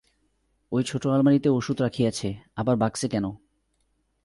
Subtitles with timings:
[0.71, 2.29] ওই ছোট আলমারিতে ওষুধ রাখিয়াছে,
[2.55, 3.25] আবার বাক্সে কেন?